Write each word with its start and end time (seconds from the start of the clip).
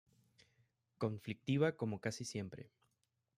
Conflictiva, 0.97 1.73
como 1.73 1.99
casi 1.99 2.25
siempre. 2.25 2.71